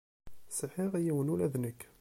[0.57, 1.81] Sεiɣ yiwen ula d nekk.